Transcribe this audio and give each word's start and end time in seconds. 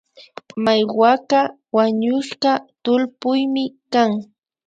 Maiwaka 0.63 1.39
wañushka 1.75 2.51
tullpuymi 2.83 3.65
kan 3.93 4.11